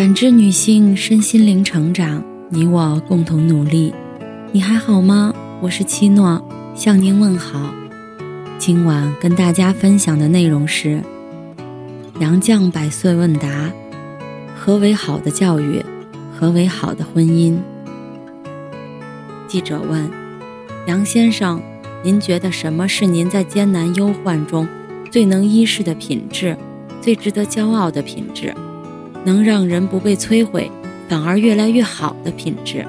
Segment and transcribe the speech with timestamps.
[0.00, 3.92] 感知女性身心灵成长，你我共同努力。
[4.50, 5.30] 你还好吗？
[5.60, 6.42] 我是七诺，
[6.74, 7.74] 向您问好。
[8.56, 11.02] 今晚跟大家分享的内容是
[12.18, 13.70] 杨绛百岁问答：
[14.56, 15.84] 何为好的教育？
[16.34, 17.58] 何为好的婚姻？
[19.46, 20.10] 记者问
[20.86, 21.60] 杨先生
[22.02, 24.66] ：“您觉得什么是您在艰难忧患中
[25.10, 26.56] 最能依恃的品质，
[27.02, 28.54] 最值得骄傲的品质？”
[29.24, 30.70] 能让人不被摧毁，
[31.08, 32.86] 反而越来越好的品质，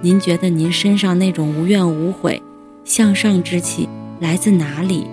[0.00, 2.40] 您觉得您身上那种无怨无悔、
[2.84, 3.88] 向上之气
[4.20, 5.06] 来自哪里？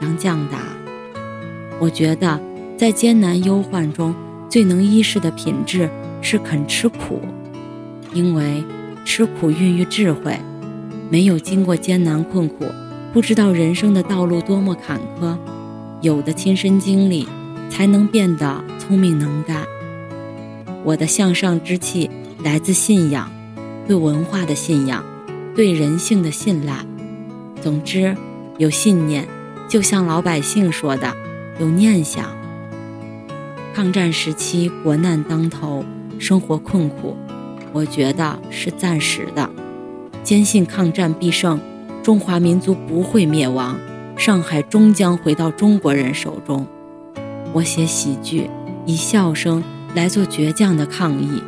[0.00, 0.58] 杨绛答
[1.80, 2.40] ：“我觉得
[2.76, 4.14] 在艰难忧患中
[4.48, 5.88] 最能依恃的品质
[6.20, 7.20] 是肯吃苦，
[8.12, 8.64] 因为
[9.04, 10.36] 吃苦孕育智慧。
[11.08, 12.64] 没有经过艰难困苦，
[13.12, 15.36] 不知道人生的道路多么坎坷；
[16.02, 17.28] 有的亲身经历。”
[17.70, 19.64] 才能变得聪明能干。
[20.84, 22.10] 我的向上之气
[22.42, 23.30] 来自信仰，
[23.86, 25.04] 对文化的信仰，
[25.54, 26.84] 对人性的信赖。
[27.60, 28.16] 总之，
[28.58, 29.26] 有信念，
[29.68, 31.12] 就像老百姓说的，
[31.58, 32.24] 有念想。
[33.74, 35.84] 抗战时期国难当头，
[36.18, 37.16] 生活困苦，
[37.72, 39.50] 我觉得是暂时的。
[40.22, 41.60] 坚信抗战必胜，
[42.02, 43.76] 中华民族不会灭亡，
[44.16, 46.66] 上海终将回到中国人手中。
[47.56, 48.50] 我写喜剧，
[48.84, 51.42] 以笑声来做倔强的抗议。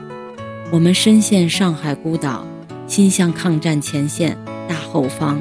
[0.72, 2.46] 我们深陷上海孤岛，
[2.86, 4.34] 心向抗战前线
[4.66, 5.38] 大后方。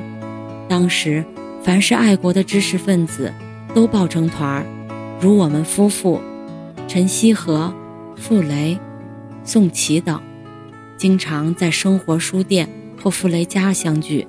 [0.67, 1.23] 当时，
[1.63, 3.33] 凡是爱国的知识分子
[3.73, 4.65] 都抱成团儿，
[5.21, 6.19] 如我们夫妇
[6.85, 7.73] 陈锡和、
[8.17, 8.77] 傅雷、
[9.45, 10.21] 宋琦等，
[10.97, 12.67] 经常在生活书店
[13.01, 14.27] 或傅雷家相聚，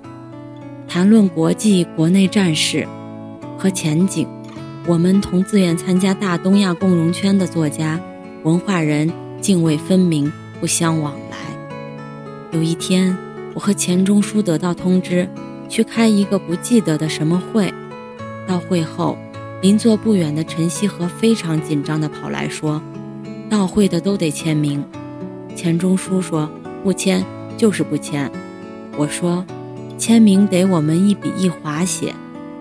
[0.87, 2.87] 谈论国际、国内战事
[3.59, 4.29] 和前景。
[4.87, 8.01] 我们同自愿参加大东亚共荣圈的作家、
[8.43, 11.37] 文化人泾渭分明，不相往来。
[12.53, 13.17] 有一天，
[13.55, 15.29] 我和钱钟书得到通知，
[15.69, 17.73] 去开一个不记得的什么会。
[18.47, 19.19] 到会后，
[19.61, 22.81] 邻座不远的陈希和非常紧张地跑来说
[23.51, 24.83] ：“到会的都得签名。”
[25.55, 26.49] 钱钟书说
[26.83, 27.23] ：“不签
[27.59, 28.31] 就是不签。”
[28.97, 29.45] 我说
[29.99, 32.15] ：“签名得我们一笔一划写，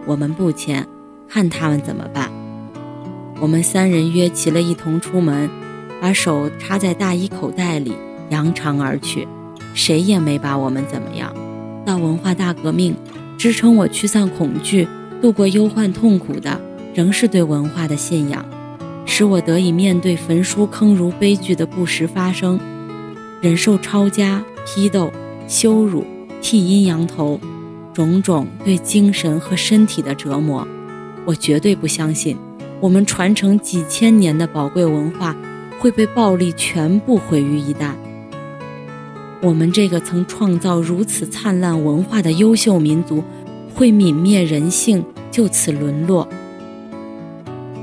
[0.05, 0.85] 我们不签。”
[1.29, 2.31] 看他们怎么办。
[3.39, 5.49] 我们三人约齐了，一同出门，
[6.01, 7.93] 把手插在大衣口袋里，
[8.29, 9.27] 扬长而去。
[9.73, 11.31] 谁也没把我们怎么样。
[11.85, 12.95] 到文化大革命，
[13.37, 14.87] 支撑我驱散恐惧、
[15.21, 16.59] 度过忧患痛苦的，
[16.95, 18.43] 仍是对文化的信仰，
[19.05, 22.59] 使我得以面对焚书坑儒悲剧的不时发生，
[23.39, 25.11] 忍受抄家、批斗、
[25.47, 26.03] 羞辱、
[26.41, 27.39] 剃阴阳头，
[27.93, 30.67] 种种对精神和身体的折磨。
[31.27, 32.37] 我绝对不相信，
[32.79, 35.35] 我们传承几千年的宝贵文化
[35.77, 37.91] 会被暴力全部毁于一旦。
[39.41, 43.21] 我们这个曾创造如此灿烂文化的优秀民族，
[43.75, 46.25] 会泯灭人性，就此沦落。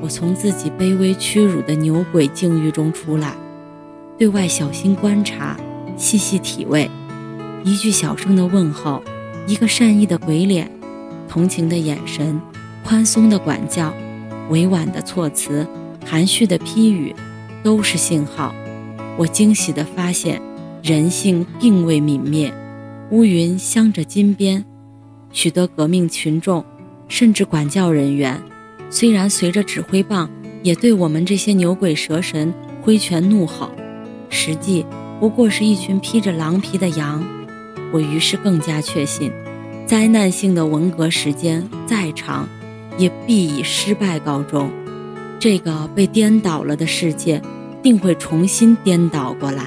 [0.00, 3.37] 我从自己卑微屈辱的牛鬼境遇中出来，
[4.16, 5.55] 对外小心观察，
[5.99, 6.91] 细细体味，
[7.62, 9.03] 一句小声的问候，
[9.47, 10.71] 一个善意的鬼脸，
[11.28, 12.41] 同情的眼神。
[12.84, 13.94] 宽松的管教，
[14.50, 15.66] 委婉的措辞，
[16.04, 17.16] 含蓄的批语，
[17.62, 18.54] 都是信号。
[19.16, 20.40] 我惊喜地发现，
[20.82, 22.52] 人性并未泯灭。
[23.10, 24.62] 乌云镶着金边，
[25.32, 26.62] 许多革命群众，
[27.08, 28.38] 甚至管教人员，
[28.90, 30.28] 虽然随着指挥棒，
[30.62, 32.52] 也对我们这些牛鬼蛇神
[32.82, 33.70] 挥拳怒吼，
[34.28, 34.84] 实际
[35.18, 37.24] 不过是一群披着狼皮的羊。
[37.92, 39.32] 我于是更加确信，
[39.86, 42.46] 灾难性的文革时间再长。
[42.99, 44.71] 也必以失败告终。
[45.38, 47.43] 这个被颠倒了的世界，
[47.82, 49.65] 定会重新颠倒过来。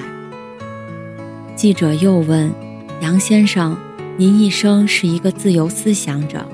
[1.54, 2.52] 记者又问
[3.00, 3.76] 杨先生
[4.16, 6.44] ：“您一生是一个自由思想者，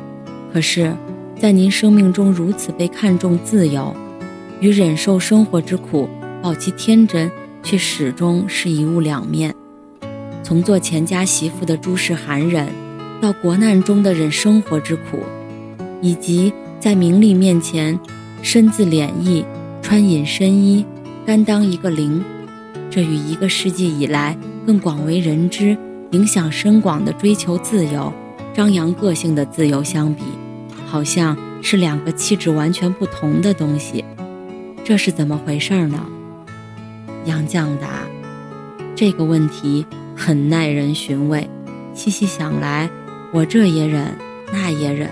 [0.52, 0.94] 可是，
[1.38, 3.94] 在您生命中如此被看重自由，
[4.60, 6.08] 与忍受生活之苦，
[6.42, 7.30] 保其天真，
[7.62, 9.54] 却始终是一物两面。
[10.42, 12.68] 从做钱家媳妇的诸事寒忍，
[13.22, 15.22] 到国难中的忍生活之苦，
[16.02, 16.52] 以及……”
[16.84, 17.98] 在名利面前，
[18.42, 19.42] 身自敛逸，
[19.80, 20.84] 穿隐身衣，
[21.24, 22.22] 甘当一个零。
[22.90, 24.36] 这与一个世纪以来
[24.66, 25.74] 更广为人知、
[26.10, 28.12] 影响深广的追求自由、
[28.52, 30.24] 张扬个性的自由相比，
[30.84, 34.04] 好像是两个气质完全不同的东西。
[34.84, 35.98] 这是怎么回事呢？
[37.24, 38.02] 杨绛答
[38.94, 41.48] ：“这个问题很耐人寻味。
[41.94, 42.90] 细细想来，
[43.32, 44.14] 我这也忍，
[44.52, 45.08] 那也忍，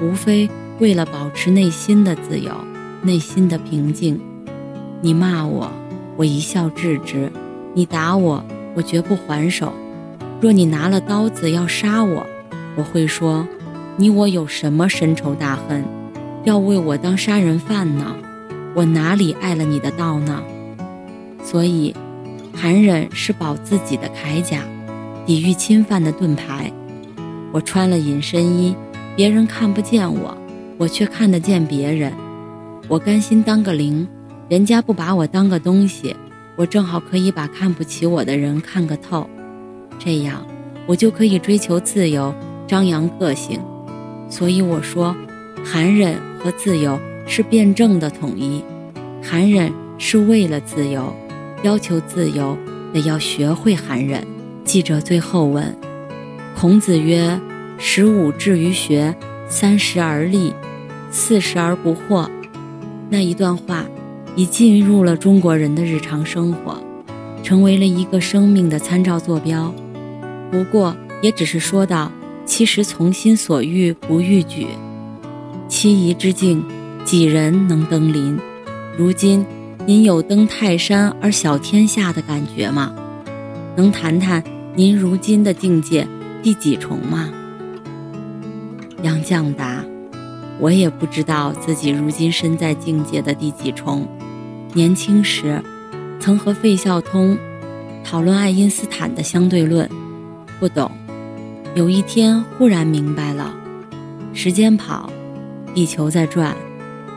[0.00, 0.48] 无非……”
[0.80, 2.50] 为了保持内心的自由，
[3.02, 4.18] 内心的平静，
[5.02, 5.70] 你骂我，
[6.16, 7.28] 我一笑置之；
[7.74, 8.42] 你打我，
[8.74, 9.74] 我绝不还手。
[10.40, 12.26] 若你拿了刀子要杀我，
[12.76, 13.46] 我会说：
[13.96, 15.84] 你我有什么深仇大恨，
[16.44, 18.16] 要为我当杀人犯呢？
[18.74, 20.42] 我哪里碍了你的道呢？
[21.42, 21.94] 所以，
[22.54, 24.62] 残忍是保自己的铠甲，
[25.26, 26.72] 抵御侵犯的盾牌。
[27.52, 28.74] 我穿了隐身衣，
[29.14, 30.34] 别人看不见我，
[30.80, 32.10] 我却看得见别人。
[32.88, 34.08] 我甘心当个零，
[34.48, 36.16] 人家不把我当个东西，
[36.56, 39.28] 我正好可以把看不起我的人看个透。
[39.98, 40.42] 这样，
[40.86, 42.34] 我就可以追求自由，
[42.66, 43.60] 张扬个性。
[44.30, 45.14] 所以我说，
[45.62, 48.64] 寒忍和自由是辩证的统一。
[49.22, 51.14] 寒忍是为了自由。
[51.62, 52.56] 要求自由，
[52.94, 54.26] 得要学会寒忍。
[54.64, 55.76] 记者最后问
[56.56, 57.38] ：“孔子曰
[57.76, 59.14] ：‘十五志于学，
[59.46, 60.54] 三十而立，
[61.10, 62.28] 四十而不惑。’
[63.10, 63.84] 那一段话
[64.36, 66.82] 已进入了中国人的日常生活，
[67.42, 69.74] 成为了一个生命的参照坐标。
[70.50, 72.10] 不过，也只是说到：
[72.44, 74.66] 其实从心所欲不逾矩，
[75.68, 76.64] 期夷之境，
[77.04, 78.38] 几人能登临？
[78.96, 79.44] 如今。”
[79.86, 82.94] 您有登泰山而小天下的感觉吗？
[83.76, 84.44] 能谈谈
[84.76, 86.06] 您如今的境界
[86.42, 87.30] 第几重吗？
[89.02, 89.82] 杨绛答
[90.60, 94.06] ：“我也不知道自己如今身在境界的第几重。
[94.74, 95.60] 年轻时，
[96.20, 97.36] 曾和费孝通
[98.04, 99.88] 讨论爱因斯坦的相对论，
[100.60, 100.90] 不懂。
[101.74, 103.54] 有一天忽然明白了：
[104.32, 105.10] 时间跑，
[105.74, 106.54] 地球在转，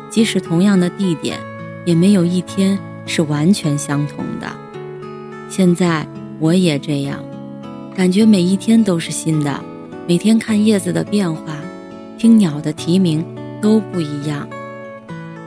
[0.09, 1.37] 即使同样的地点。”
[1.85, 4.49] 也没有一天是完全相同的。
[5.49, 6.07] 现在
[6.39, 7.21] 我也这样，
[7.93, 9.59] 感觉每一天都是新的。
[10.07, 11.57] 每天看叶子的变化，
[12.23, 13.21] 听鸟的啼鸣，
[13.61, 14.47] 都不一样。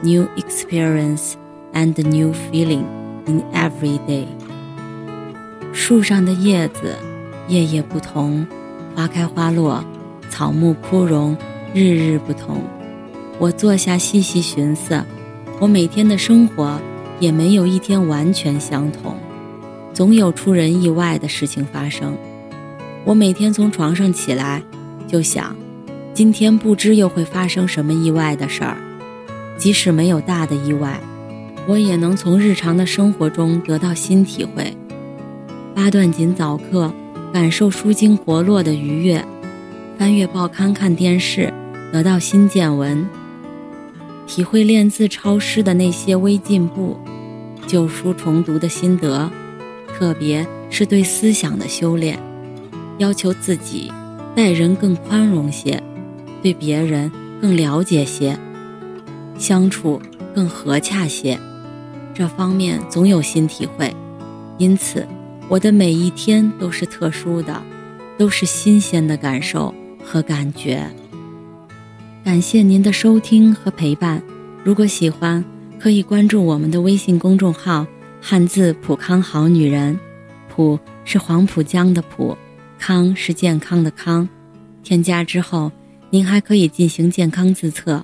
[0.03, 1.33] New experience
[1.73, 2.83] and new feeling
[3.25, 4.27] in every day。
[5.73, 6.93] 树上的叶子，
[7.47, 8.45] 夜夜不同，
[8.95, 9.83] 花开花落，
[10.29, 11.35] 草木枯荣，
[11.73, 12.61] 日日不同。
[13.39, 15.03] 我坐下细细寻思。
[15.59, 16.79] 我每天的生活
[17.19, 19.15] 也没有一天完全相同，
[19.95, 22.15] 总有出人意外的事情发生。
[23.03, 24.61] 我每天从床上起来，
[25.07, 25.55] 就想，
[26.17, 28.75] 今天不知又会发生什么意外的事儿。
[29.55, 30.99] 即使没有大的意外，
[31.67, 34.75] 我也能从日常的生活中得到新体会。
[35.75, 36.91] 八段锦早课，
[37.31, 39.19] 感受舒筋活络的愉悦；
[39.99, 41.53] 翻阅报刊看电视，
[41.93, 43.07] 得到新见闻。
[44.25, 46.97] 体会练字抄诗的那些微进步，
[47.67, 49.29] 旧书重读的心得，
[49.95, 52.17] 特别是对思想的修炼，
[52.97, 53.91] 要求自己
[54.35, 55.79] 待人更宽容些，
[56.47, 57.11] 对别人
[57.41, 58.39] 更了解些，
[59.37, 60.01] 相处
[60.33, 61.37] 更和洽些，
[62.13, 63.93] 这方面总有新体会。
[64.57, 65.05] 因此，
[65.49, 67.61] 我的每一天都是特殊的，
[68.17, 70.89] 都是新鲜的感受和感觉。
[72.23, 74.23] 感谢您的收听和陪伴。
[74.63, 75.43] 如果喜欢，
[75.77, 77.85] 可以关注我们的微信公众号
[78.23, 79.99] “汉字普康好女人”，
[80.47, 82.37] 普是黄浦江的浦，
[82.79, 84.29] 康是健康的康。
[84.81, 85.69] 添加之后，
[86.09, 88.03] 您还可以进行健康自测。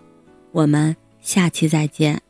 [0.52, 2.23] 我们下期再见。